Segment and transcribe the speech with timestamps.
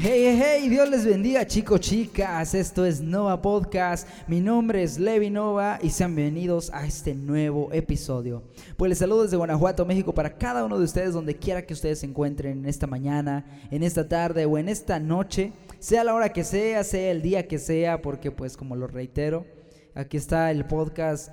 [0.00, 5.28] Hey, hey, Dios les bendiga chicos, chicas, esto es Nova Podcast, mi nombre es Levi
[5.28, 8.44] Nova y sean bienvenidos a este nuevo episodio.
[8.76, 11.98] Pues les saludo desde Guanajuato, México para cada uno de ustedes donde quiera que ustedes
[11.98, 16.32] se encuentren en esta mañana, en esta tarde o en esta noche, sea la hora
[16.32, 19.46] que sea, sea el día que sea, porque pues como lo reitero,
[19.96, 21.32] aquí está el podcast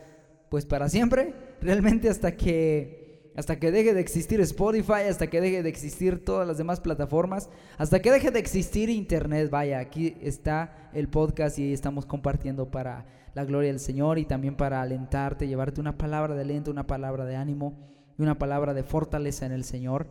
[0.49, 3.04] pues para siempre, realmente hasta que
[3.35, 7.49] hasta que deje de existir Spotify, hasta que deje de existir todas las demás plataformas,
[7.77, 9.49] hasta que deje de existir Internet.
[9.49, 14.55] Vaya, aquí está el podcast y estamos compartiendo para la gloria del Señor y también
[14.55, 17.77] para alentarte, llevarte una palabra de aliento, una palabra de ánimo
[18.17, 20.07] y una palabra de fortaleza en el Señor.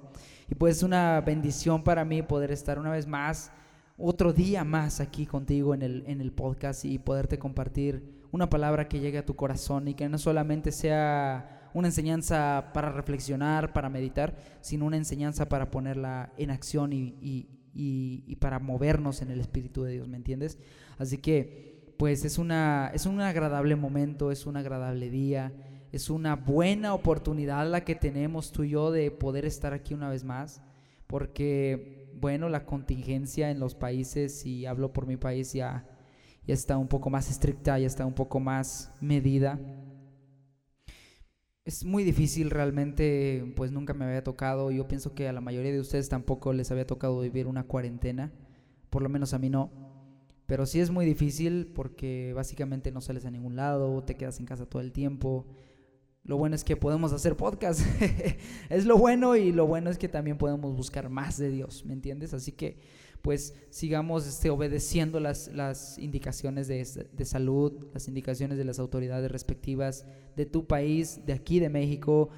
[0.51, 3.51] Y pues es una bendición para mí poder estar una vez más,
[3.97, 8.89] otro día más aquí contigo en el, en el podcast y poderte compartir una palabra
[8.89, 13.91] que llegue a tu corazón y que no solamente sea una enseñanza para reflexionar, para
[13.91, 19.93] meditar, sino una enseñanza para ponerla en acción y, para movernos en el Espíritu de
[19.93, 20.57] Dios, ¿me entiendes?
[20.99, 25.53] Así que, pues es, una, es un agradable momento, es un agradable día,
[25.91, 30.09] es una buena oportunidad la que tenemos tú y yo de poder estar aquí una
[30.09, 30.63] vez más,
[31.09, 35.85] porque, bueno, la contingencia en los países, y hablo por mi país, ya,
[36.47, 39.59] ya está un poco más estricta, ya está un poco más medida
[41.65, 44.71] es muy difícil realmente, pues nunca me había tocado.
[44.71, 48.33] Yo pienso que a la mayoría de ustedes tampoco les había tocado vivir una cuarentena,
[48.91, 49.71] por lo menos a mí no.
[50.47, 54.47] Pero sí es muy difícil porque básicamente no sales a ningún lado, te quedas en
[54.47, 55.47] casa todo el tiempo.
[56.23, 57.81] Lo bueno es que podemos hacer podcast.
[58.69, 61.95] es lo bueno y lo bueno es que también podemos buscar más de Dios, ¿me
[61.95, 62.35] entiendes?
[62.35, 62.79] Así que
[63.25, 69.33] pues sigamos este, obedeciendo las, las indicaciones de, de, salud, las indicaciones de las autoridades
[69.33, 70.05] respectivas
[70.37, 72.29] de tu país, de aquí de México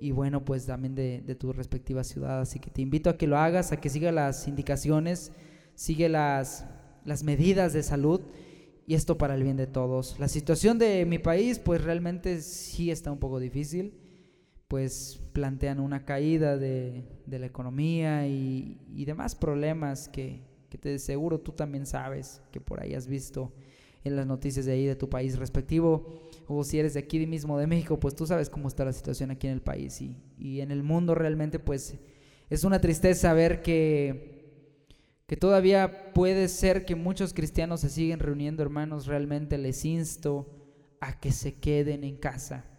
[0.00, 2.40] y bueno, pues también de, de tu respectiva ciudad.
[2.40, 5.30] Así que te invito a que lo hagas, a que siga las indicaciones,
[5.76, 6.66] sigue las,
[7.04, 8.22] las medidas de salud
[8.84, 10.18] y esto para el bien de todos.
[10.18, 13.94] La situación de mi país pues realmente sí está un poco difícil
[14.72, 20.40] pues plantean una caída de, la economía y, demás problemas que,
[20.70, 23.52] que te seguro tú también sabes, que por ahí has visto
[24.02, 26.06] en las noticias de ahí de tu país respectivo,
[26.46, 29.30] o si eres de aquí mismo de México, pues tú sabes cómo está la situación
[29.30, 31.98] aquí en el país y, y en el mundo realmente pues
[32.48, 34.56] es una tristeza ver que,
[35.26, 40.48] que todavía puede ser que muchos cristianos se siguen reuniendo, hermanos, realmente les insto
[40.98, 42.71] a que se queden en casa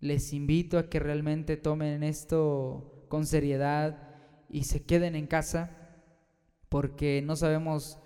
[0.00, 3.98] les invito a que realmente tomen esto con seriedad
[4.48, 5.70] y se queden en casa
[6.68, 7.98] porque no sabemos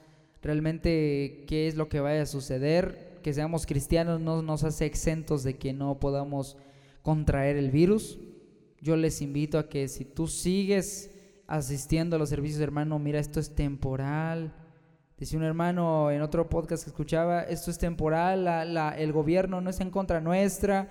[0.43, 3.21] realmente qué es lo que vaya a suceder.
[3.23, 6.57] Que seamos cristianos no nos hace exentos de que no podamos
[7.03, 8.19] contraer el virus.
[8.81, 11.11] Yo les invito a que si tú sigues
[11.47, 14.55] asistiendo a los servicios, hermano, mira, esto es temporal.
[15.19, 18.47] Dice un hermano en otro podcast que escuchaba, esto es temporal,
[18.97, 20.89] el gobierno no es en contra nuestra,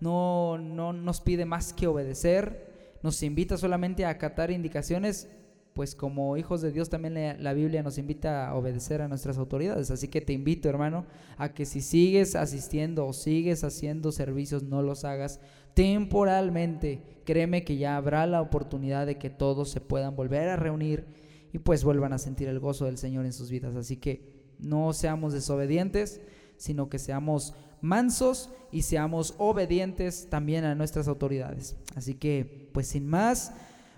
[0.00, 5.28] no, no nos pide más que obedecer, nos invita solamente a acatar indicaciones,
[5.74, 9.90] pues como hijos de Dios también la, Biblia nos invita a obedecer a nuestras autoridades.
[9.90, 11.06] Así que te invito, hermano,
[11.36, 15.40] a que si sigues asistiendo o sigues haciendo servicios, no los hagas
[15.74, 17.02] temporalmente.
[17.24, 21.06] Créeme que ya habrá la oportunidad de que todos se puedan volver a reunir
[21.52, 23.76] y pues vuelvan a sentir el gozo del Señor en sus vidas.
[23.76, 26.20] Así que no seamos desobedientes,
[26.56, 31.76] sino que seamos mansos y seamos obedientes también a nuestras autoridades.
[31.94, 33.52] Así que, pues sin más,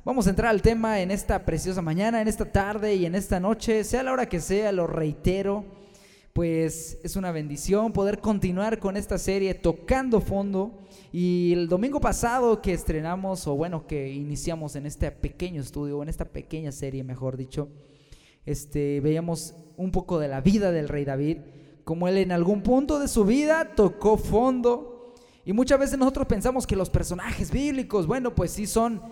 [0.04, 3.40] vamos a entrar al tema en esta preciosa mañana, en esta tarde y en esta
[3.40, 5.64] noche, sea la hora que sea, lo reitero,
[6.32, 10.78] pues es una bendición poder continuar con esta serie tocando fondo.
[11.12, 16.08] Y el domingo pasado que estrenamos, o bueno, que iniciamos en este pequeño estudio, en
[16.08, 17.68] esta pequeña serie, mejor dicho,
[18.46, 21.38] este, veíamos un poco de la vida del rey David
[21.84, 25.14] como él en algún punto de su vida tocó fondo.
[25.44, 29.02] Y muchas veces nosotros pensamos que los personajes bíblicos, bueno, pues sí son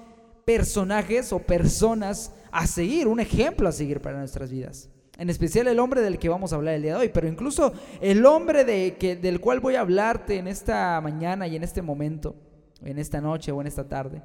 [0.45, 4.89] personajes o personas a seguir, un ejemplo a seguir para nuestras vidas.
[5.19, 7.73] En especial el hombre del que vamos a hablar el día de hoy, pero incluso
[8.01, 11.83] el hombre de que, del cual voy a hablarte en esta mañana y en este
[11.83, 12.37] momento,
[12.83, 14.23] en esta noche o en esta tarde.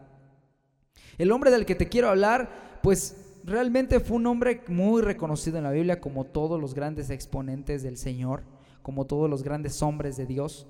[1.17, 5.63] El hombre del que te quiero hablar, pues realmente fue un hombre muy reconocido en
[5.63, 8.43] la Biblia como todos los grandes exponentes del Señor,
[8.81, 10.67] como todos los grandes hombres de Dios.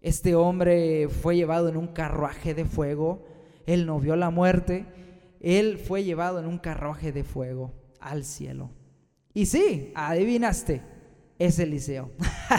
[0.00, 3.24] Este hombre fue llevado en un carruaje de fuego,
[3.66, 4.86] él no vio la muerte,
[5.40, 8.70] él fue llevado en un carruaje de fuego al cielo.
[9.34, 10.82] Y sí, adivinaste,
[11.38, 12.10] es Eliseo.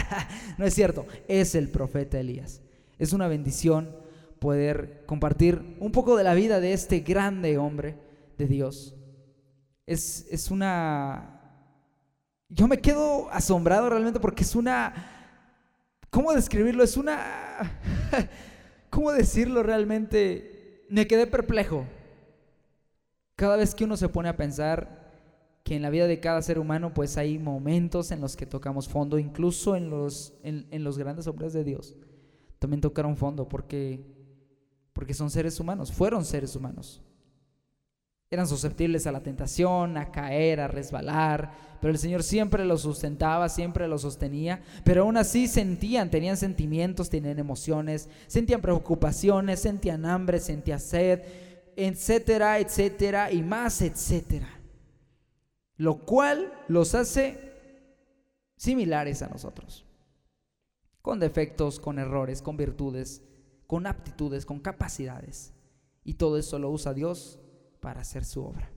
[0.58, 2.62] no es cierto, es el profeta Elías.
[2.98, 3.90] Es una bendición
[4.38, 7.96] poder compartir un poco de la vida de este grande hombre
[8.36, 8.97] de Dios.
[9.88, 11.40] Es, es una...
[12.50, 14.92] Yo me quedo asombrado realmente porque es una...
[16.10, 16.84] ¿Cómo describirlo?
[16.84, 17.80] Es una...
[18.90, 20.84] ¿Cómo decirlo realmente?
[20.90, 21.86] Me quedé perplejo.
[23.34, 25.10] Cada vez que uno se pone a pensar
[25.64, 28.90] que en la vida de cada ser humano pues hay momentos en los que tocamos
[28.90, 31.96] fondo, incluso en los, en, los grandes hombres de Dios.
[32.58, 34.04] También tocaron fondo porque,
[34.92, 37.00] porque son seres humanos, fueron seres humanos.
[38.30, 43.48] Eran susceptibles a la tentación, a caer, a resbalar, pero el Señor siempre los sustentaba,
[43.48, 50.40] siempre los sostenía, pero aún así sentían, tenían sentimientos, tenían emociones, sentían preocupaciones, sentían hambre,
[50.40, 51.22] sentían sed,
[51.74, 54.48] etcétera, etcétera, y más, etcétera.
[55.76, 57.38] Lo cual los hace
[58.56, 59.86] similares a nosotros,
[61.00, 63.22] con defectos, con errores, con virtudes,
[63.66, 65.54] con aptitudes, con capacidades.
[66.04, 67.38] Y todo eso lo usa Dios
[67.80, 68.70] para hacer su obra.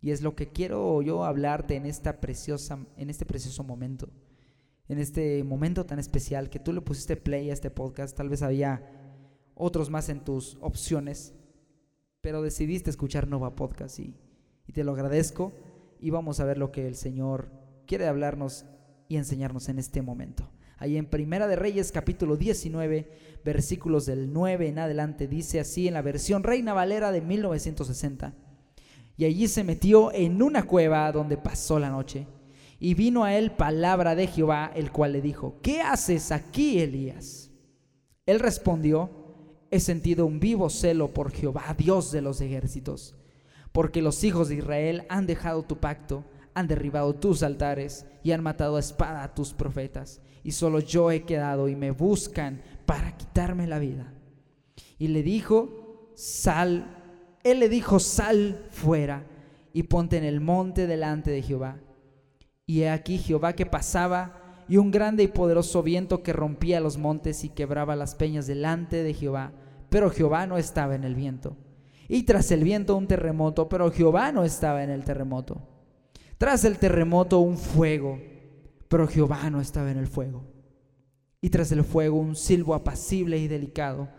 [0.00, 4.08] Y es lo que quiero yo hablarte en, esta preciosa, en este precioso momento,
[4.88, 8.42] en este momento tan especial que tú le pusiste play a este podcast, tal vez
[8.42, 8.82] había
[9.54, 11.34] otros más en tus opciones,
[12.20, 14.14] pero decidiste escuchar Nova Podcast y,
[14.66, 15.52] y te lo agradezco
[16.00, 17.50] y vamos a ver lo que el Señor
[17.86, 18.66] quiere hablarnos
[19.08, 20.50] y enseñarnos en este momento.
[20.76, 23.08] Ahí en Primera de Reyes capítulo 19,
[23.44, 28.34] versículos del 9 en adelante, dice así en la versión Reina Valera de 1960.
[29.16, 32.26] Y allí se metió en una cueva donde pasó la noche.
[32.80, 37.52] Y vino a él palabra de Jehová, el cual le dijo, ¿qué haces aquí, Elías?
[38.26, 39.10] Él respondió,
[39.70, 43.14] he sentido un vivo celo por Jehová, Dios de los ejércitos,
[43.72, 46.24] porque los hijos de Israel han dejado tu pacto,
[46.54, 51.10] han derribado tus altares y han matado a espada a tus profetas y solo yo
[51.10, 54.12] he quedado y me buscan para quitarme la vida.
[54.98, 56.86] Y le dijo, sal,
[57.42, 59.26] él le dijo, sal fuera
[59.72, 61.78] y ponte en el monte delante de Jehová.
[62.66, 66.98] Y he aquí Jehová que pasaba y un grande y poderoso viento que rompía los
[66.98, 69.52] montes y quebraba las peñas delante de Jehová,
[69.88, 71.56] pero Jehová no estaba en el viento.
[72.06, 75.73] Y tras el viento un terremoto, pero Jehová no estaba en el terremoto.
[76.44, 78.20] Tras el terremoto un fuego
[78.86, 80.44] pero Jehová no estaba en el fuego.
[81.40, 84.10] Y tras el fuego un silbo apacible y delicado.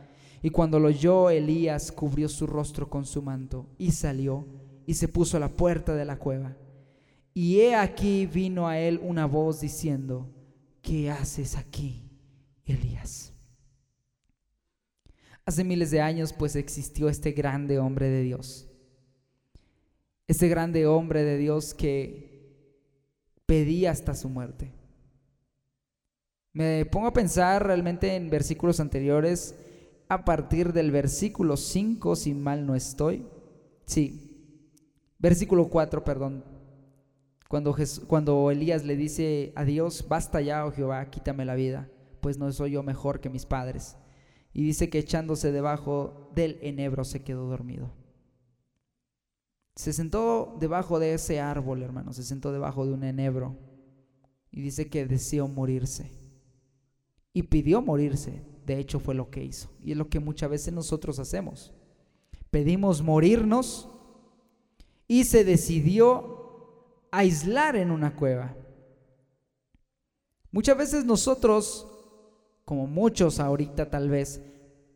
[0.42, 4.48] Y cuando lo oyó Elías cubrió su rostro con su manto y salió
[4.88, 6.58] y se puso a la puerta de la cueva.
[7.36, 10.28] Y he aquí vino a él una voz diciendo,
[10.82, 12.10] ¿qué haces aquí,
[12.66, 13.34] Elías?
[15.46, 18.65] Hace miles de años pues existió este grande hombre de Dios.
[20.28, 22.26] Este grande hombre de Dios que
[23.46, 24.72] pedía hasta su muerte.
[26.52, 29.56] Me pongo a pensar realmente en versículos anteriores,
[30.08, 33.26] a partir del versículo 5, si mal no estoy.
[33.86, 34.66] Sí,
[35.20, 36.44] versículo 4, perdón.
[37.50, 37.76] Cuando,
[38.08, 41.90] cuando Elías le dice a Dios, basta ya, oh Jehová, quítame la vida,
[42.22, 43.98] pues no soy yo mejor que mis padres.
[44.54, 47.92] Y dice que echándose debajo del enebro se quedó dormido.
[49.76, 53.58] Se sentó debajo de ese árbol, hermano, se sentó debajo de un enebro
[54.52, 56.12] y dice que deseó morirse.
[57.34, 59.70] Y pidió morirse, de hecho fue lo que hizo.
[59.84, 61.74] Y es lo que muchas veces nosotros hacemos.
[62.50, 63.90] Pedimos morirnos
[65.10, 68.56] y se decidió aislar en una cueva.
[70.52, 71.86] Muchas veces nosotros,
[72.64, 74.42] como muchos ahorita tal vez,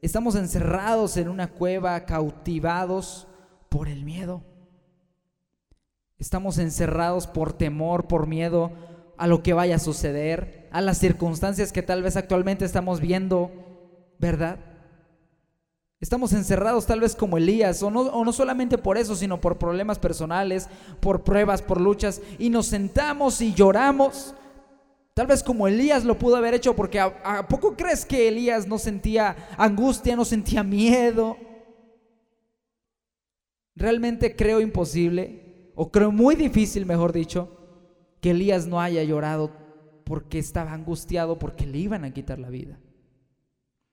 [0.02, 3.28] estamos encerrados en una cueva, cautivados
[3.68, 4.42] por el miedo.
[6.20, 8.74] Estamos encerrados por temor, por miedo
[9.18, 13.52] a lo que vaya a suceder, a las circunstancias que tal vez actualmente estamos viendo,
[14.20, 14.60] ¿verdad?
[16.02, 19.58] Estamos encerrados tal vez como Elías, o no, o no, solamente por eso, sino por
[19.58, 20.68] problemas personales,
[21.00, 24.36] por pruebas, por luchas, y nos sentamos y lloramos.
[25.14, 28.68] Tal vez como Elías lo pudo haber hecho, porque a, ¿a poco crees que Elías
[28.68, 31.38] no sentía angustia, no sentía miedo?
[33.76, 35.49] Realmente creo imposible
[35.82, 37.56] o creo muy difícil, mejor dicho,
[38.20, 39.54] que Elías no haya llorado
[40.04, 42.82] porque estaba angustiado porque le iban a quitar la vida.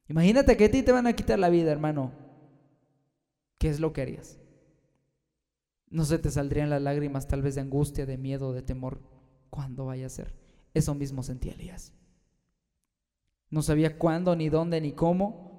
[0.09, 2.11] Imagínate que a ti te van a quitar la vida, hermano.
[3.57, 4.41] ¿Qué es lo que harías?
[5.89, 9.01] No se te saldrían las lágrimas tal vez de angustia, de miedo, de temor.
[9.49, 10.35] ¿Cuándo vaya a ser?
[10.75, 11.93] Eso mismo sentía Elías.
[13.49, 15.56] No sabía cuándo, ni dónde, ni cómo,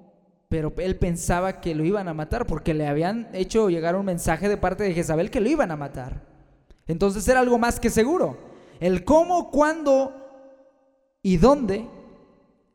[0.48, 4.48] pero él pensaba que lo iban a matar porque le habían hecho llegar un mensaje
[4.48, 6.26] de parte de Jezabel que lo iban a matar.
[6.86, 8.38] Entonces era algo más que seguro.
[8.80, 10.14] El cómo, cuándo
[11.22, 11.86] y dónde,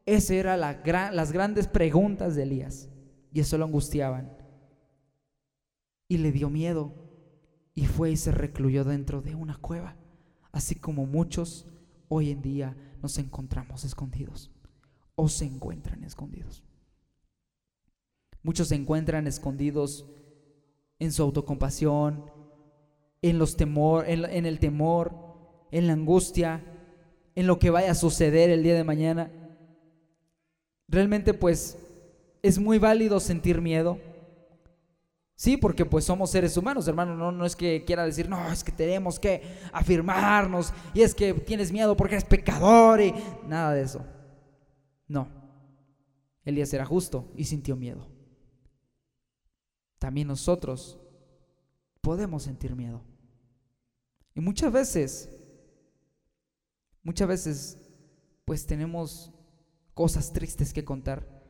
[0.05, 2.89] esas eran las grandes preguntas de Elías.
[3.31, 4.37] Y eso lo angustiaban.
[6.07, 6.93] Y le dio miedo.
[7.73, 9.95] Y fue y se recluyó dentro de una cueva.
[10.51, 11.65] Así como muchos
[12.07, 14.51] hoy en día nos encontramos escondidos.
[15.15, 16.63] O se encuentran escondidos.
[18.43, 20.05] Muchos se encuentran escondidos
[20.99, 22.25] en su autocompasión,
[23.21, 25.15] en los temor, en el temor,
[25.71, 26.61] en la angustia,
[27.35, 29.31] en lo que vaya a suceder el día de mañana.
[30.87, 31.77] Realmente pues
[32.41, 33.97] es muy válido sentir miedo.
[35.35, 38.63] Sí, porque pues somos seres humanos, hermano, no, no es que quiera decir, no, es
[38.63, 43.13] que tenemos que afirmarnos y es que tienes miedo porque eres pecador y
[43.47, 44.05] nada de eso.
[45.07, 45.27] No,
[46.45, 48.12] Elías era justo y sintió miedo.
[50.03, 50.99] También nosotros
[52.01, 53.01] podemos sentir miedo.
[54.35, 55.29] Y muchas veces
[57.03, 57.77] Muchas veces
[58.45, 59.31] pues tenemos
[59.93, 61.43] cosas tristes que contar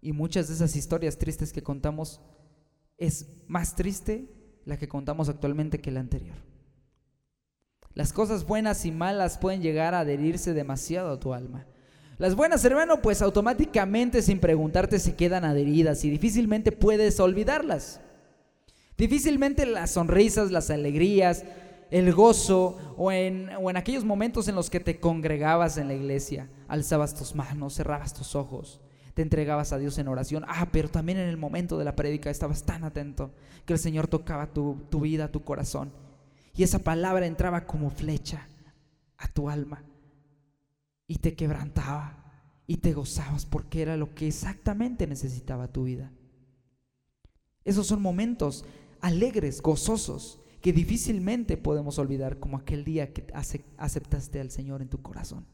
[0.00, 2.20] y muchas de esas historias tristes que contamos
[2.98, 4.28] es más triste
[4.64, 6.36] la que contamos actualmente que la anterior.
[7.94, 11.66] Las cosas buenas y malas pueden llegar a adherirse demasiado a tu alma.
[12.18, 18.00] Las buenas, hermano, pues automáticamente sin preguntarte se quedan adheridas y difícilmente puedes olvidarlas.
[18.96, 21.44] Difícilmente las sonrisas, las alegrías,
[21.90, 25.94] el gozo o en, o en aquellos momentos en los que te congregabas en la
[25.94, 28.80] iglesia, alzabas tus manos, cerrabas tus ojos,
[29.12, 30.46] te entregabas a Dios en oración.
[30.48, 33.30] Ah, pero también en el momento de la prédica estabas tan atento
[33.66, 35.92] que el Señor tocaba tu, tu vida, tu corazón.
[36.54, 38.48] Y esa palabra entraba como flecha
[39.18, 39.82] a tu alma
[41.06, 42.24] y te quebrantaba
[42.66, 46.12] y te gozabas porque era lo que exactamente necesitaba tu vida.
[47.64, 48.64] Esos son momentos
[49.00, 53.26] alegres, gozosos, que difícilmente podemos olvidar como aquel día que
[53.76, 55.46] aceptaste al Señor en tu corazón.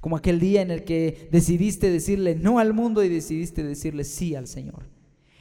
[0.00, 4.34] Como aquel día en el que decidiste decirle no al mundo y decidiste decirle sí
[4.34, 4.88] al Señor.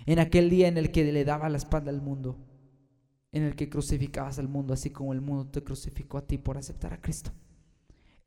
[0.06, 2.38] En aquel día en el que le daba la espalda al mundo.
[3.32, 6.58] En el que crucificabas al mundo así como el mundo te crucificó a ti por
[6.58, 7.32] aceptar a Cristo.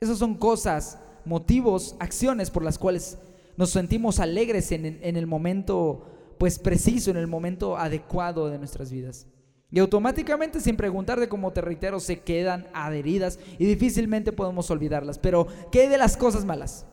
[0.00, 3.18] Esas son cosas, motivos, acciones por las cuales
[3.56, 9.26] nos sentimos alegres en, el momento pues preciso, en el momento adecuado de nuestras vidas.
[9.70, 15.18] Y automáticamente, sin preguntarte, como te reitero, se quedan adheridas y difícilmente podemos olvidarlas.
[15.18, 16.86] Pero, ¿qué de las cosas malas?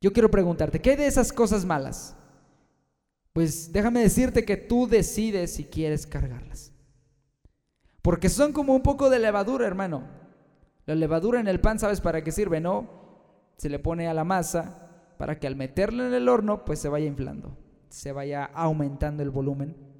[0.00, 2.16] Yo quiero preguntarte, ¿qué de esas cosas malas?
[3.32, 6.72] Pues déjame decirte que tú decides si quieres cargarlas.
[8.00, 10.21] Porque son como un poco de levadura, hermano.
[10.86, 12.60] La levadura en el pan, ¿sabes para qué sirve?
[12.60, 12.88] No,
[13.56, 16.88] se le pone a la masa para que al meterla en el horno, pues se
[16.88, 17.56] vaya inflando,
[17.88, 19.92] se vaya aumentando el volumen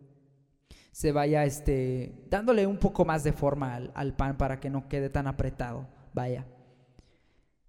[0.92, 5.08] se vaya este, dándole un poco más de forma al, pan para que no quede
[5.08, 5.88] tan apretado.
[6.12, 6.46] Vaya.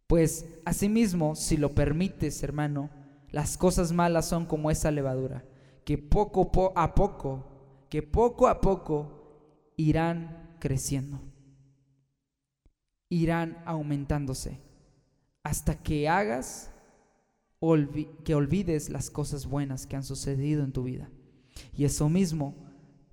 [0.07, 2.89] Pues asimismo, si lo permites, hermano,
[3.31, 5.45] las cosas malas son como esa levadura,
[5.85, 11.21] que poco a poco, que poco a poco irán creciendo,
[13.09, 14.59] irán aumentándose,
[15.43, 16.71] hasta que hagas
[18.25, 21.09] que olvides las cosas buenas que han sucedido en tu vida.
[21.77, 22.55] Y eso mismo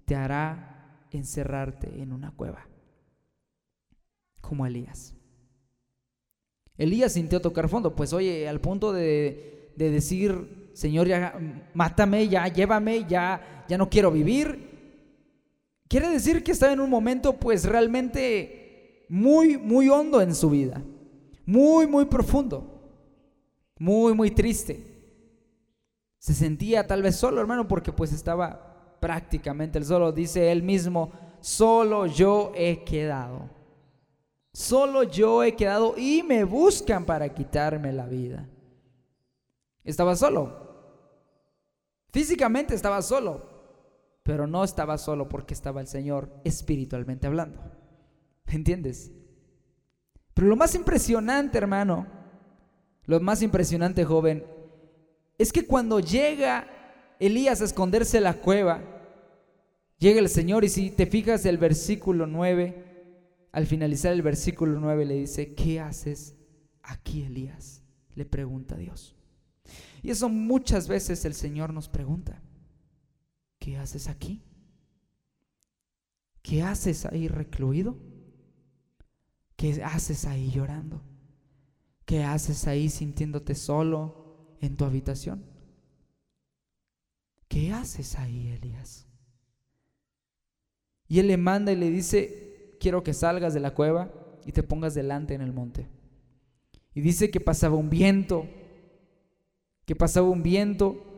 [0.07, 2.67] te hará encerrarte en una cueva,
[4.41, 5.15] como Elías.
[6.77, 11.39] Elías sintió tocar fondo, pues oye, al punto de, decir, Señor, ya
[11.75, 14.69] mátame, ya llévame, ya, ya no quiero vivir.
[15.89, 18.60] Quiere decir que estaba en un momento pues realmente
[19.11, 20.81] muy, muy hondo en su vida,
[21.45, 22.65] muy, muy profundo,
[23.77, 24.87] muy, muy triste.
[26.19, 31.11] Se sentía tal vez solo, hermano, porque pues estaba prácticamente el solo, dice él mismo,
[31.41, 33.51] solo yo he quedado.
[34.53, 38.49] Solo yo he quedado y me buscan para quitarme la vida.
[39.83, 40.69] Estaba solo.
[42.11, 43.43] Físicamente estaba solo,
[44.23, 47.80] pero no estaba solo porque estaba el Señor espiritualmente hablando.
[48.51, 49.13] ¿Entiendes?
[50.35, 52.07] Pero lo más impresionante, hermano,
[53.05, 54.45] lo más impresionante, joven,
[55.39, 56.67] es que cuando llega
[57.19, 58.83] Elías a esconderse en la cueva,
[59.99, 62.87] llega el Señor y si te fijas el versículo 9,
[63.53, 66.37] al finalizar el versículo 9 le dice, ¿qué haces
[66.83, 67.83] aquí, Elías?
[68.15, 69.17] Le pregunta a Dios.
[70.03, 72.41] Y eso muchas veces el Señor nos pregunta,
[73.59, 74.43] ¿qué haces aquí?
[76.43, 78.10] ¿Qué haces ahí recluido?
[79.61, 81.03] ¿Qué haces ahí llorando?
[82.07, 84.21] ¿Qué haces ahí sintiéndote solo,
[84.61, 85.45] en tu habitación.
[87.49, 89.07] ¿Qué haces ahí, Elías?
[91.09, 94.13] Y él le manda y le dice, quiero que salgas de la cueva
[94.47, 95.89] y te pongas delante en el monte.
[96.95, 98.47] Y dice que pasaba un viento,
[99.85, 101.10] que pasaba un viento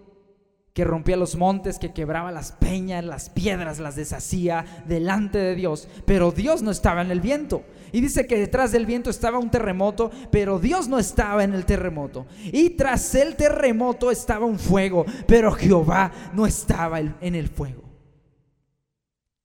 [0.72, 5.86] que rompía los montes, que quebraba las peñas, las piedras, las deshacía delante de Dios.
[6.06, 7.62] Pero Dios no estaba en el viento.
[7.92, 11.66] Y dice que detrás del viento estaba un terremoto, pero Dios no estaba en el
[11.66, 12.26] terremoto.
[12.44, 17.82] Y tras el terremoto estaba un fuego, pero Jehová no estaba en el fuego.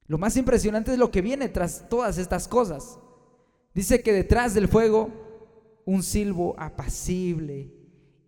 [0.06, 2.98] Lo más impresionante es lo que viene tras todas estas cosas.
[3.74, 5.12] Dice que detrás del fuego
[5.86, 7.74] un silbo apacible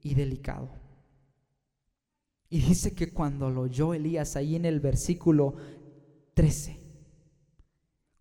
[0.01, 0.69] y delicado.
[2.49, 5.55] Y dice que cuando lo oyó Elías ahí en el versículo
[6.33, 6.79] 13,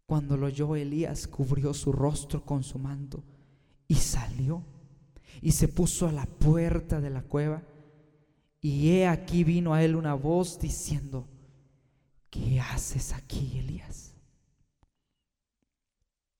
[0.04, 3.24] cuando lo oyó Elías cubrió su rostro con su manto
[3.86, 4.64] y salió
[5.40, 7.62] y se puso a la puerta de la cueva.
[8.60, 11.28] Y he aquí vino a él una voz diciendo,
[12.28, 14.14] ¿qué haces aquí, Elías?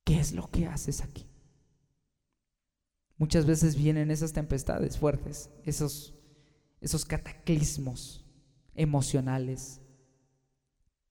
[0.05, 1.27] ¿Qué es lo que haces aquí?
[3.19, 6.18] Muchas veces vienen esas tempestades fuertes, esos
[6.81, 8.25] esos cataclismos
[8.75, 9.81] emocionales,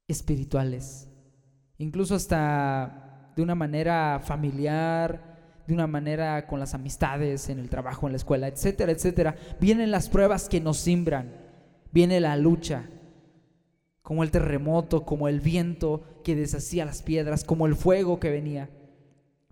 [0.08, 1.10] espirituales,
[1.78, 8.08] incluso hasta de una manera familiar, de una manera con las amistades, en el trabajo,
[8.08, 9.36] en la escuela, etcétera, etcétera.
[9.60, 11.34] Vienen las pruebas que nos simbran,
[11.92, 12.90] viene la lucha,
[14.02, 18.70] como el terremoto, como el viento que deshacía las piedras, como el fuego que venía.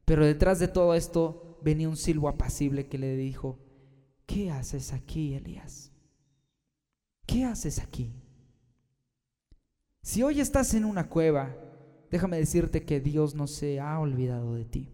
[0.06, 3.60] Pero detrás de todo esto venía un silbo apacible que le dijo,
[4.26, 5.92] ¿qué haces aquí, Elías?
[7.36, 8.14] ¿Qué haces aquí?
[10.02, 11.54] Si hoy estás en una cueva,
[12.10, 14.90] déjame decirte que Dios no se ha olvidado de ti.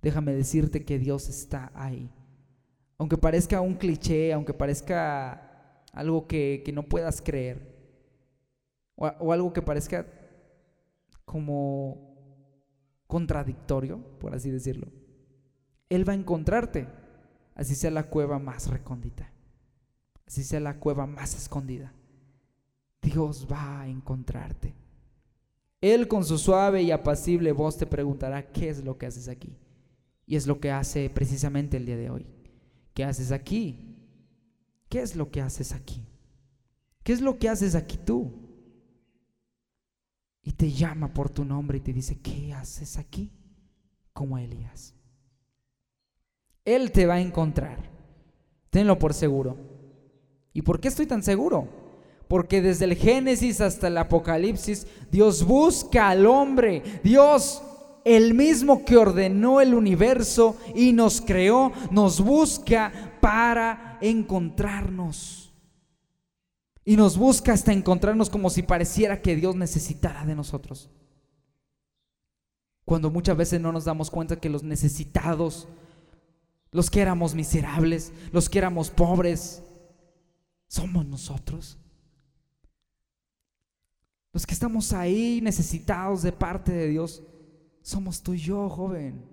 [0.00, 2.08] Déjame decirte que Dios está ahí.
[2.98, 7.74] Aunque parezca un cliché, aunque parezca algo que, no puedas creer,
[8.94, 10.06] o, o algo que parezca
[11.24, 12.14] como
[13.08, 14.86] contradictorio, por así decirlo,
[15.88, 16.86] Él va a encontrarte,
[17.56, 19.32] así sea la cueva más recóndita
[20.30, 21.92] así sea la cueva más escondida,
[23.02, 24.72] Dios va a encontrarte.
[25.80, 29.56] Él con su suave y apacible voz te preguntará, ¿qué es lo que haces aquí?
[30.26, 32.26] Y es lo que hace precisamente el día de hoy.
[32.94, 33.96] ¿Qué haces aquí?
[34.88, 36.00] ¿Qué es lo que haces aquí?
[37.02, 38.32] ¿Qué es lo que haces aquí tú?
[40.44, 43.32] Y te llama por tu nombre y te dice, ¿qué haces aquí?
[44.12, 44.94] Como Elías.
[46.64, 47.90] Él te va a encontrar.
[48.70, 49.79] Tenlo por seguro.
[50.52, 51.68] ¿Y por qué estoy tan seguro?
[52.28, 56.82] Porque desde el Génesis hasta el Apocalipsis, Dios busca al hombre.
[57.02, 57.62] Dios,
[58.04, 65.52] el mismo que ordenó el universo y nos creó, nos busca para encontrarnos.
[66.84, 70.88] Y nos busca hasta encontrarnos como si pareciera que Dios necesitara de nosotros.
[72.84, 75.68] Cuando muchas veces no nos damos cuenta que los necesitados,
[76.72, 79.62] los que éramos miserables, los que éramos pobres,
[80.70, 81.76] somos nosotros.
[84.32, 87.24] Los que estamos ahí necesitados de parte de Dios,
[87.82, 89.24] somos tú y yo, joven.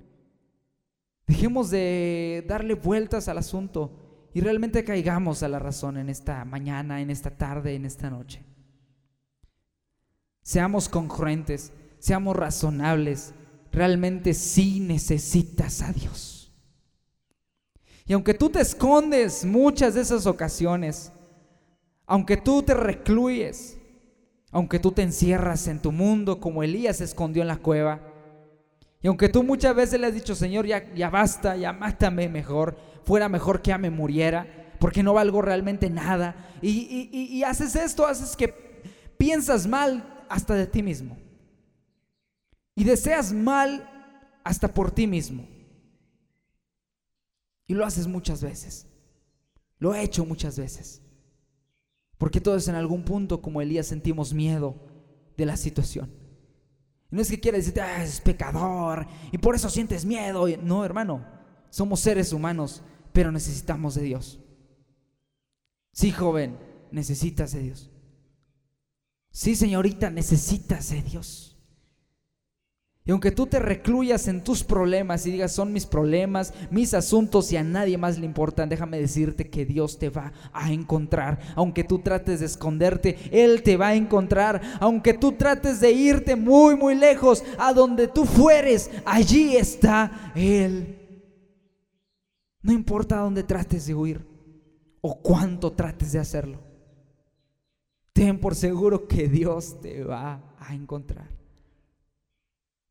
[1.28, 7.02] Dejemos de darle vueltas al asunto y realmente caigamos a la razón en esta mañana,
[7.02, 8.44] en esta tarde, en esta noche.
[10.42, 13.36] Seamos congruentes, seamos razonables.
[13.72, 16.52] Realmente sí necesitas a Dios.
[18.08, 21.12] Y aunque tú te escondes muchas de esas ocasiones,
[22.08, 23.78] aunque tú te recluyes,
[24.52, 28.02] aunque tú te encierras en tu mundo como Elías se escondió en la cueva,
[29.02, 32.78] y aunque tú muchas veces le has dicho, Señor, ya, ya basta, ya mátame mejor,
[33.04, 38.08] fuera mejor que ya me muriera, porque no valgo realmente nada, y, y haces esto,
[38.08, 38.48] haces que
[39.18, 41.18] piensas mal hasta de ti mismo,
[42.74, 45.46] y deseas mal hasta por ti mismo,
[47.68, 48.88] y lo haces muchas veces,
[49.78, 51.02] lo he hecho muchas veces.
[52.18, 54.76] Porque todos en algún punto, como Elías, sentimos miedo
[55.38, 56.12] de la situación.
[57.10, 60.46] no es que quiera decirte, ah, es pecador y por eso sientes miedo.
[60.62, 61.26] No, hermano,
[61.70, 64.40] somos seres humanos, pero necesitamos de Dios.
[65.94, 66.58] Sí, joven,
[66.92, 67.90] necesitas de Dios.
[69.32, 71.57] Sí, señorita, necesitas de Dios.
[73.08, 77.50] Y aunque tú te recluyas en tus problemas y digas, son mis problemas, mis asuntos
[77.54, 81.40] y a nadie más le importan, déjame decirte que Dios te va a encontrar.
[81.56, 84.62] Aunque tú trates de esconderte, Él te va a encontrar.
[84.82, 90.96] Aunque tú trates de irte muy, muy lejos, a donde tú fueres, allí está Él.
[92.62, 94.28] No importa dónde trates de huir.
[95.00, 96.60] o cuánto trates de hacerlo.
[98.12, 101.37] Ten por seguro que Dios te va a encontrar.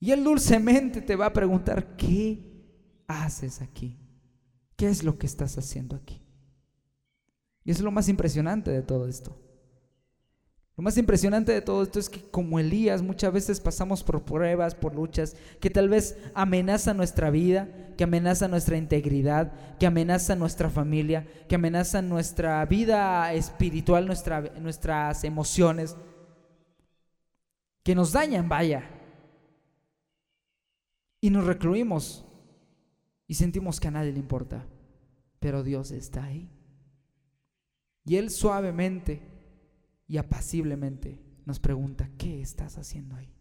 [0.06, 2.38] Y Él dulcemente te va a preguntar, ¿qué
[3.08, 3.98] haces aquí?
[4.76, 6.22] ¿Qué es lo que estás haciendo aquí?
[7.64, 9.36] Y eso es lo más impresionante de todo esto.
[10.76, 14.76] Lo más impresionante de todo esto es que como Elías muchas veces pasamos por pruebas,
[14.76, 20.70] por luchas que tal vez amenazan nuestra vida, que amenazan nuestra integridad, que amenazan nuestra
[20.70, 25.96] familia, que amenazan nuestra vida espiritual, nuestra, nuestras emociones,
[27.82, 28.95] que nos dañan, vaya.
[31.26, 32.24] Y nos recluimos
[33.26, 34.64] y sentimos que a nadie le importa,
[35.40, 36.48] pero Dios está ahí.
[38.04, 39.22] Y Él suavemente
[40.06, 43.34] y apaciblemente nos pregunta, ¿qué estás haciendo ahí?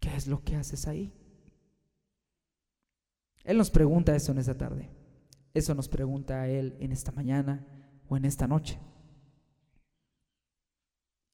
[0.00, 1.14] ¿Qué es lo que haces ahí?
[3.44, 4.90] Él nos pregunta eso en esta tarde.
[5.54, 7.64] Eso nos pregunta a Él en esta mañana
[8.08, 8.80] o en esta noche.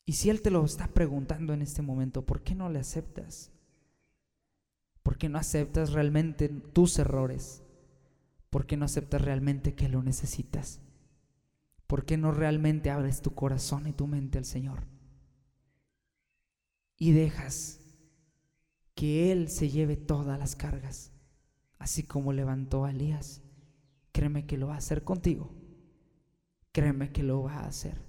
[0.05, 3.56] Y si Él te lo está preguntando en este momento, ¿por qué no le aceptas?
[5.17, 7.63] ¿Por qué no aceptas realmente tus errores?
[8.51, 10.81] ¿Por qué no aceptas realmente que lo necesitas?
[11.87, 14.87] ¿por qué no realmente abres tu corazón y tu mente al Señor?
[16.99, 17.81] Y dejas
[18.95, 21.13] que Él se lleve todas las cargas,
[21.79, 23.43] así como levantó a Elías.
[24.13, 25.55] Créeme que lo va a hacer contigo.
[26.73, 28.03] Créeme que lo va a hacer.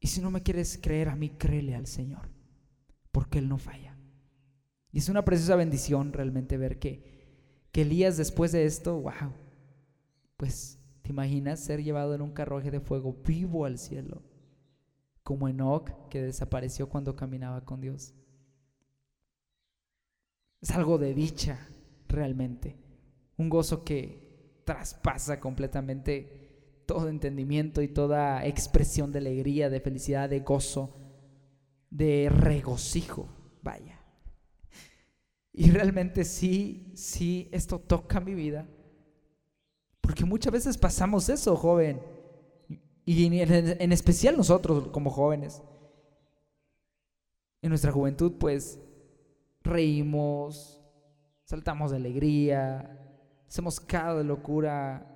[0.00, 2.28] Y si no me quieres creer a mí, créele al Señor,
[3.10, 3.91] porque Él no falla.
[4.92, 7.02] Y es una preciosa bendición realmente ver que,
[7.72, 9.32] que Elías después de esto, wow,
[10.36, 14.22] pues ¿Te imaginas ser llevado en un carruaje de fuego vivo al cielo?
[15.24, 18.14] Como Enoch que desapareció cuando caminaba con Dios.
[20.60, 21.58] Es algo de dicha,
[22.08, 22.76] realmente.
[23.36, 30.40] Un gozo que traspasa completamente todo entendimiento y toda expresión de alegría, de felicidad, de
[30.40, 30.94] gozo,
[31.90, 33.28] de regocijo.
[33.62, 34.01] Vaya.
[35.52, 38.66] Y realmente sí, sí, esto toca mi vida
[40.02, 42.02] porque muchas veces pasamos eso, joven.
[43.06, 45.62] Y en, especial nosotros como jóvenes.
[47.62, 48.78] En nuestra juventud, pues,
[49.62, 50.82] reímos,
[51.44, 53.00] saltamos de alegría,
[53.48, 55.08] hacemos cada de locura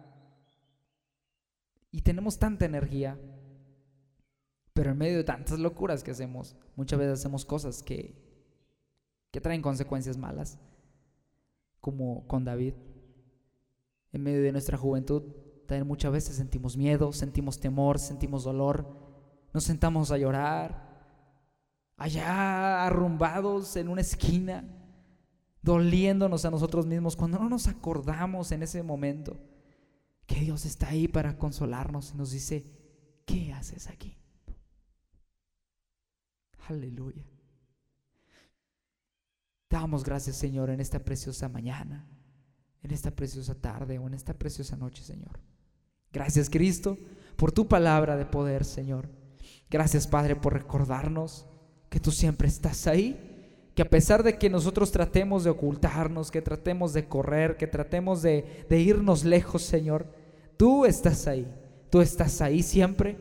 [1.91, 3.19] y tenemos tanta energía.
[4.73, 8.15] Pero en medio de tantas locuras que hacemos, muchas veces hacemos cosas que,
[9.37, 10.59] que traen consecuencias malas,
[11.79, 12.73] como con David
[14.11, 15.25] en medio de nuestra juventud.
[15.67, 18.89] También muchas veces sentimos miedo, sentimos temor, sentimos dolor,
[19.53, 20.73] nos sentamos a llorar,
[21.99, 24.65] allá arrumbados en una esquina,
[25.61, 29.39] doliéndonos a nosotros mismos, cuando no nos acordamos en ese momento
[30.25, 32.65] que Dios está ahí para consolarnos y nos dice,
[33.27, 34.17] ¿qué haces aquí?
[36.71, 37.36] Aleluya.
[39.69, 42.07] Damos gracias Señor en esta preciosa mañana
[42.87, 45.41] en esta preciosa tarde o en esta preciosa noche, Señor.
[46.13, 46.97] Gracias, Cristo,
[47.37, 49.09] por tu palabra de poder, Señor.
[49.69, 51.47] Gracias, Padre, por recordarnos
[51.89, 53.33] que tú siempre estás ahí
[53.75, 58.23] que a pesar de que nosotros tratemos de ocultarnos, que tratemos de correr, que tratemos
[58.23, 60.07] de, irnos lejos, Señor,
[60.57, 61.47] tú estás ahí,
[61.91, 63.19] tú estás ahí siempre.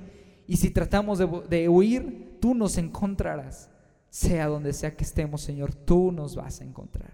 [0.48, 3.70] Y si tratamos de, de huir, tú nos encontrarás.
[4.16, 7.12] Sea donde sea que estemos, Señor, tú nos vas a encontrar.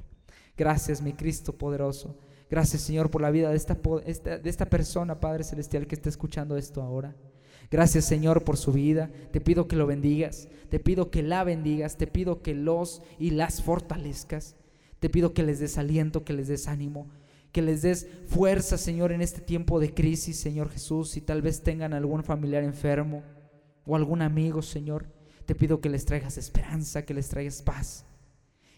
[0.55, 2.15] Gracias, mi Cristo poderoso.
[2.47, 6.57] Gracias, Señor, por la vida de esta, de esta persona, Padre Celestial, que está escuchando
[6.57, 7.15] esto ahora.
[7.71, 9.09] Gracias, Señor, por su vida.
[9.31, 10.47] Te pido que lo bendigas.
[10.69, 11.97] Te pido que la bendigas.
[11.97, 14.55] Te pido que los y las fortalezcas.
[14.99, 17.09] Te pido que les des aliento, que les des ánimo,
[17.51, 21.09] que les des fuerza, Señor, en este tiempo de crisis, Señor Jesús.
[21.09, 23.23] Si tal vez tengan algún familiar enfermo
[23.87, 25.07] o algún amigo, Señor,
[25.45, 28.05] te pido que les traigas esperanza, que les traigas paz.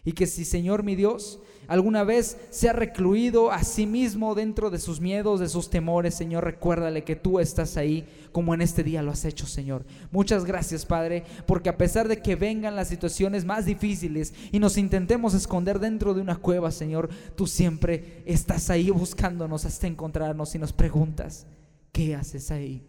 [0.06, 4.68] Y que si, Señor mi Dios, alguna vez se ha recluido a sí mismo dentro
[4.68, 8.82] de sus miedos, de sus temores, Señor, recuérdale que tú estás ahí como en este
[8.82, 9.86] día lo has hecho, Señor.
[10.10, 14.76] Muchas gracias, Padre, porque a pesar de que vengan las situaciones más difíciles y nos
[14.76, 20.58] intentemos esconder dentro de una cueva, Señor, tú siempre estás ahí buscándonos hasta encontrarnos y
[20.58, 21.46] nos preguntas,
[21.92, 22.86] ¿qué haces ahí?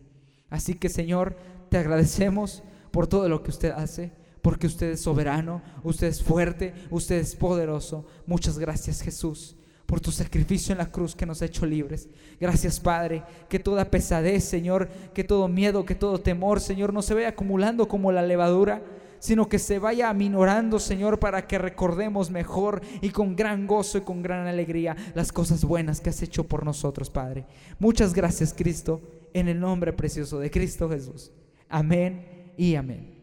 [0.49, 1.37] Así que, Señor,
[1.69, 2.61] te agradecemos
[2.95, 7.35] por todo lo que usted hace porque usted es soberano, usted es fuerte, usted es
[7.35, 8.05] poderoso.
[8.25, 12.07] Muchas gracias Jesús por tu sacrificio en la cruz que nos ha hecho libres.
[12.39, 17.13] Gracias Padre, que toda pesadez, Señor, que todo miedo, que todo temor, Señor, no se
[17.13, 18.81] vaya acumulando como la levadura,
[19.19, 24.01] sino que se vaya aminorando, Señor, para que recordemos mejor y con gran gozo y
[24.01, 27.45] con gran alegría las cosas buenas que has hecho por nosotros, Padre.
[27.77, 29.01] Muchas gracias, Cristo,
[29.33, 31.33] en el nombre precioso de Cristo Jesús.
[31.67, 33.14] Amén y amén.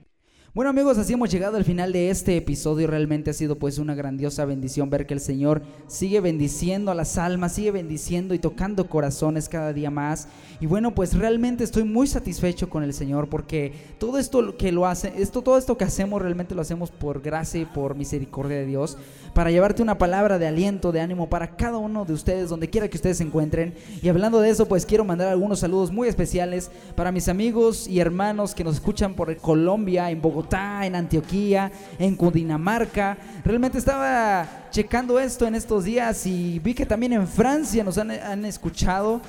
[0.55, 2.87] Bueno amigos, así hemos llegado al final de este episodio.
[2.87, 7.17] Realmente ha sido pues una grandiosa bendición ver que el Señor sigue bendiciendo a las
[7.17, 10.29] almas, sigue bendiciendo y tocando corazones cada día más.
[10.61, 14.85] Y bueno, pues realmente estoy muy satisfecho con el Señor porque todo esto que lo
[14.85, 18.67] hace, esto, todo esto que hacemos realmente lo hacemos por gracia y por misericordia de
[18.67, 18.99] Dios,
[19.33, 22.89] para llevarte una palabra de aliento, de ánimo para cada uno de ustedes, donde quiera
[22.89, 23.73] que ustedes se encuentren.
[24.03, 28.01] Y hablando de eso, pues quiero mandar algunos saludos muy especiales para mis amigos y
[28.01, 33.17] hermanos que nos escuchan por Colombia, en Bogotá en Antioquía, en Cundinamarca.
[33.45, 38.11] Realmente estaba checando esto en estos días y vi que también en Francia nos han,
[38.11, 39.21] han escuchado.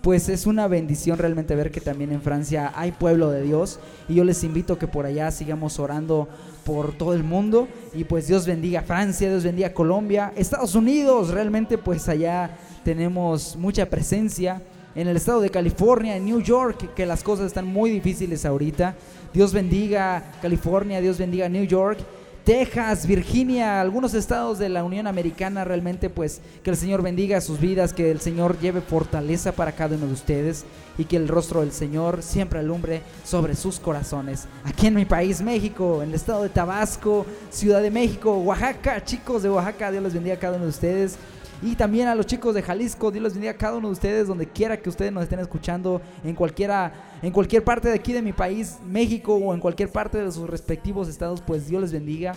[0.00, 3.78] Pues es una bendición realmente ver que también en Francia hay pueblo de Dios.
[4.08, 6.28] Y yo les invito que por allá sigamos orando
[6.64, 7.68] por todo el mundo.
[7.94, 12.50] Y pues Dios bendiga Francia, Dios bendiga Colombia, Estados Unidos, realmente pues allá
[12.84, 14.60] tenemos mucha presencia
[14.94, 18.94] en el estado de California, en New York, que las cosas están muy difíciles ahorita.
[19.32, 21.98] Dios bendiga California, Dios bendiga New York.
[22.44, 27.60] Texas, Virginia, algunos estados de la Unión Americana, realmente pues que el Señor bendiga sus
[27.60, 30.64] vidas, que el Señor lleve fortaleza para cada uno de ustedes
[30.98, 34.48] y que el rostro del Señor siempre alumbre sobre sus corazones.
[34.64, 39.44] Aquí en mi país, México, en el estado de Tabasco, Ciudad de México, Oaxaca, chicos
[39.44, 41.18] de Oaxaca, Dios les bendiga a cada uno de ustedes.
[41.62, 44.26] Y también a los chicos de Jalisco, Dios les bendiga a cada uno de ustedes,
[44.26, 48.20] donde quiera que ustedes nos estén escuchando, en, cualquiera, en cualquier parte de aquí de
[48.20, 52.34] mi país, México, o en cualquier parte de sus respectivos estados, pues Dios les bendiga.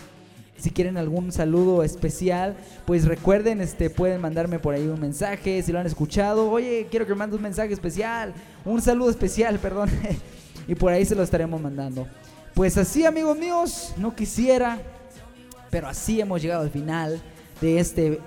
[0.57, 5.71] Si quieren algún saludo especial, pues recuerden, este, pueden mandarme por ahí un mensaje, si
[5.71, 6.49] lo han escuchado.
[6.49, 8.31] Oye, quiero que me mandes un mensaje especial,
[8.63, 9.89] un saludo especial, perdón.
[10.67, 12.07] y por ahí se lo estaremos mandando.
[12.53, 14.79] Pues así, amigos míos, no quisiera,
[15.71, 17.21] pero así hemos llegado al final
[17.59, 18.21] de este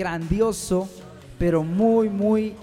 [0.00, 0.88] grandioso,
[1.38, 2.54] pero muy, muy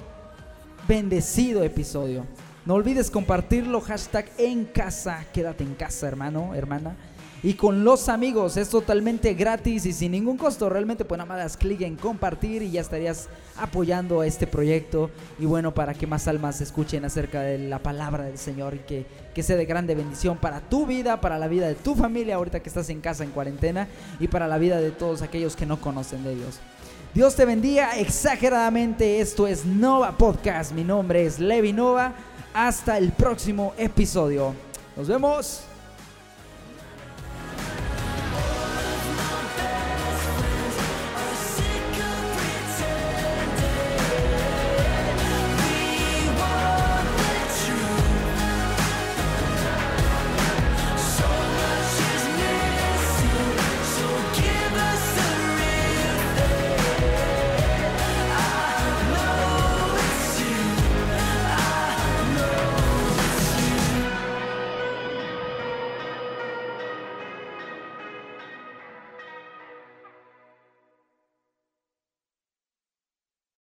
[0.88, 2.26] bendecido episodio.
[2.66, 6.98] No olvides compartirlo, hashtag en casa, quédate en casa, hermano, hermana.
[7.44, 10.68] Y con los amigos, es totalmente gratis y sin ningún costo.
[10.68, 15.12] Realmente, pues nada más clic en compartir y ya estarías apoyando a este proyecto.
[15.38, 19.06] Y bueno, para que más almas escuchen acerca de la palabra del Señor y que,
[19.36, 22.62] que sea de grande bendición para tu vida, para la vida de tu familia, ahorita
[22.62, 23.88] que estás en casa en cuarentena,
[24.20, 26.60] y para la vida de todos aquellos que no conocen de Dios.
[27.14, 29.20] Dios te bendiga exageradamente.
[29.20, 30.72] Esto es Nova Podcast.
[30.72, 32.14] Mi nombre es Levi Nova.
[32.54, 34.54] Hasta el próximo episodio.
[34.96, 35.67] Nos vemos.